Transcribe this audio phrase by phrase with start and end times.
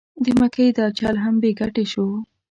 [0.23, 2.07] د مکۍ دا چل هم بې ګټې شو.